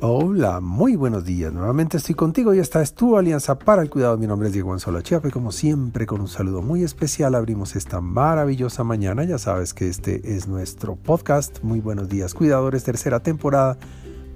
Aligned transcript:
Hola, 0.00 0.60
muy 0.60 0.94
buenos 0.94 1.24
días. 1.24 1.52
Nuevamente 1.52 1.96
estoy 1.96 2.14
contigo 2.14 2.54
y 2.54 2.60
esta 2.60 2.80
es 2.80 2.94
tu 2.94 3.16
alianza 3.16 3.58
para 3.58 3.82
el 3.82 3.90
cuidado. 3.90 4.16
Mi 4.16 4.28
nombre 4.28 4.46
es 4.46 4.54
Diego 4.54 4.72
Anzola 4.72 5.02
Chiape 5.02 5.26
y 5.26 5.30
como 5.32 5.50
siempre 5.50 6.06
con 6.06 6.20
un 6.20 6.28
saludo 6.28 6.62
muy 6.62 6.84
especial 6.84 7.34
abrimos 7.34 7.74
esta 7.74 8.00
maravillosa 8.00 8.84
mañana. 8.84 9.24
Ya 9.24 9.38
sabes 9.38 9.74
que 9.74 9.88
este 9.88 10.36
es 10.36 10.46
nuestro 10.46 10.94
podcast. 10.94 11.64
Muy 11.64 11.80
buenos 11.80 12.08
días 12.08 12.32
cuidadores, 12.32 12.84
tercera 12.84 13.18
temporada 13.24 13.76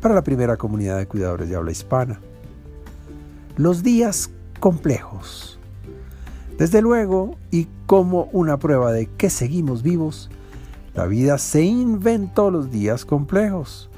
para 0.01 0.17
la 0.17 0.25
primera 0.25 0.57
comunidad 0.57 0.99
de 0.99 1.07
cuidadores 1.07 1.49
de 1.49 1.55
habla 1.55 1.71
hispana. 1.71 2.19
Los 3.57 3.85
días 3.85 4.31
complejos. 4.59 5.61
Desde 6.59 6.83
luego, 6.83 7.37
y 7.53 7.69
como 7.87 8.25
una 8.33 8.59
prueba 8.59 8.91
de 8.91 9.07
que 9.07 9.31
seguimos 9.31 9.85
vivos, 9.85 10.29
la 10.97 11.07
vida 11.07 11.39
se 11.39 11.63
inventó 11.63 12.51
los 12.51 12.73
días 12.73 13.05
complejos 13.05 13.91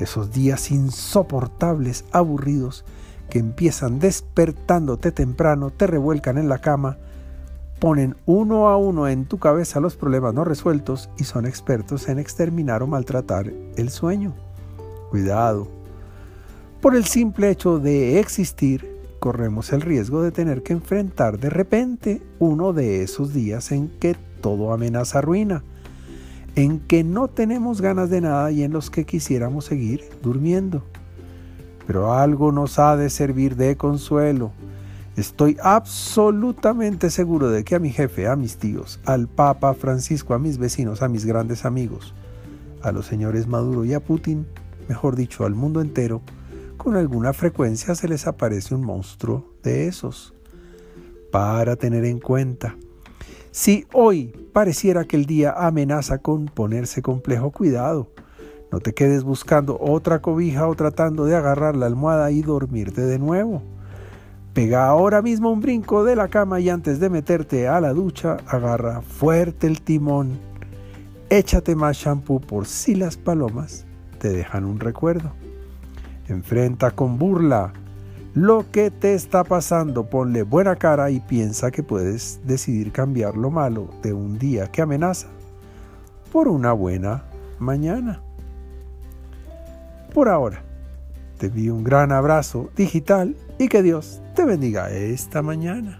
esos 0.00 0.32
días 0.32 0.70
insoportables, 0.70 2.04
aburridos, 2.12 2.84
que 3.30 3.38
empiezan 3.38 3.98
despertándote 3.98 5.12
temprano, 5.12 5.70
te 5.70 5.86
revuelcan 5.86 6.38
en 6.38 6.48
la 6.48 6.58
cama, 6.58 6.98
ponen 7.78 8.16
uno 8.24 8.68
a 8.68 8.76
uno 8.76 9.08
en 9.08 9.26
tu 9.26 9.38
cabeza 9.38 9.80
los 9.80 9.96
problemas 9.96 10.32
no 10.34 10.44
resueltos 10.44 11.10
y 11.18 11.24
son 11.24 11.46
expertos 11.46 12.08
en 12.08 12.18
exterminar 12.18 12.82
o 12.82 12.86
maltratar 12.86 13.52
el 13.76 13.90
sueño. 13.90 14.34
Cuidado. 15.10 15.68
Por 16.80 16.94
el 16.94 17.04
simple 17.04 17.50
hecho 17.50 17.78
de 17.78 18.20
existir, 18.20 18.96
corremos 19.18 19.72
el 19.72 19.80
riesgo 19.80 20.22
de 20.22 20.30
tener 20.30 20.62
que 20.62 20.72
enfrentar 20.72 21.38
de 21.38 21.50
repente 21.50 22.22
uno 22.38 22.72
de 22.72 23.02
esos 23.02 23.32
días 23.32 23.72
en 23.72 23.88
que 23.88 24.16
todo 24.40 24.72
amenaza 24.72 25.20
ruina 25.20 25.64
en 26.56 26.80
que 26.80 27.04
no 27.04 27.28
tenemos 27.28 27.82
ganas 27.82 28.08
de 28.08 28.22
nada 28.22 28.50
y 28.50 28.62
en 28.62 28.72
los 28.72 28.90
que 28.90 29.04
quisiéramos 29.04 29.66
seguir 29.66 30.02
durmiendo. 30.22 30.82
Pero 31.86 32.14
algo 32.14 32.50
nos 32.50 32.78
ha 32.78 32.96
de 32.96 33.10
servir 33.10 33.56
de 33.56 33.76
consuelo. 33.76 34.50
Estoy 35.16 35.58
absolutamente 35.62 37.10
seguro 37.10 37.50
de 37.50 37.62
que 37.62 37.74
a 37.74 37.78
mi 37.78 37.90
jefe, 37.90 38.26
a 38.26 38.36
mis 38.36 38.56
tíos, 38.56 39.00
al 39.04 39.28
Papa 39.28 39.74
Francisco, 39.74 40.34
a 40.34 40.38
mis 40.38 40.58
vecinos, 40.58 41.02
a 41.02 41.08
mis 41.08 41.26
grandes 41.26 41.64
amigos, 41.64 42.14
a 42.82 42.90
los 42.90 43.06
señores 43.06 43.46
Maduro 43.46 43.84
y 43.84 43.92
a 43.92 44.00
Putin, 44.00 44.46
mejor 44.88 45.14
dicho, 45.14 45.44
al 45.44 45.54
mundo 45.54 45.80
entero, 45.80 46.22
con 46.78 46.96
alguna 46.96 47.32
frecuencia 47.32 47.94
se 47.94 48.08
les 48.08 48.26
aparece 48.26 48.74
un 48.74 48.84
monstruo 48.84 49.52
de 49.62 49.88
esos. 49.88 50.32
Para 51.30 51.76
tener 51.76 52.04
en 52.04 52.18
cuenta, 52.18 52.76
si 53.50 53.86
hoy 53.92 54.32
pareciera 54.56 55.04
que 55.04 55.16
el 55.16 55.26
día 55.26 55.52
amenaza 55.54 56.16
con 56.16 56.46
ponerse 56.46 57.02
complejo, 57.02 57.50
cuidado. 57.50 58.08
No 58.72 58.80
te 58.80 58.94
quedes 58.94 59.22
buscando 59.22 59.76
otra 59.78 60.22
cobija 60.22 60.66
o 60.66 60.74
tratando 60.74 61.26
de 61.26 61.36
agarrar 61.36 61.76
la 61.76 61.84
almohada 61.84 62.30
y 62.30 62.40
dormirte 62.40 63.02
de 63.02 63.18
nuevo. 63.18 63.60
Pega 64.54 64.86
ahora 64.86 65.20
mismo 65.20 65.52
un 65.52 65.60
brinco 65.60 66.04
de 66.04 66.16
la 66.16 66.28
cama 66.28 66.58
y 66.58 66.70
antes 66.70 67.00
de 67.00 67.10
meterte 67.10 67.68
a 67.68 67.82
la 67.82 67.92
ducha, 67.92 68.38
agarra 68.46 69.02
fuerte 69.02 69.66
el 69.66 69.82
timón. 69.82 70.38
Échate 71.28 71.76
más 71.76 71.98
shampoo 71.98 72.40
por 72.40 72.64
si 72.64 72.94
las 72.94 73.18
palomas 73.18 73.84
te 74.18 74.30
dejan 74.30 74.64
un 74.64 74.80
recuerdo. 74.80 75.32
Enfrenta 76.28 76.92
con 76.92 77.18
burla 77.18 77.74
lo 78.36 78.70
que 78.70 78.90
te 78.90 79.14
está 79.14 79.44
pasando, 79.44 80.10
ponle 80.10 80.42
buena 80.42 80.76
cara 80.76 81.10
y 81.10 81.20
piensa 81.20 81.70
que 81.70 81.82
puedes 81.82 82.38
decidir 82.44 82.92
cambiar 82.92 83.34
lo 83.34 83.50
malo 83.50 83.88
de 84.02 84.12
un 84.12 84.38
día 84.38 84.70
que 84.70 84.82
amenaza 84.82 85.28
por 86.30 86.46
una 86.46 86.74
buena 86.74 87.24
mañana. 87.58 88.20
Por 90.12 90.28
ahora, 90.28 90.62
te 91.38 91.46
envío 91.46 91.74
un 91.74 91.82
gran 91.82 92.12
abrazo 92.12 92.68
digital 92.76 93.34
y 93.58 93.68
que 93.68 93.82
Dios 93.82 94.20
te 94.34 94.44
bendiga 94.44 94.90
esta 94.90 95.40
mañana. 95.40 95.98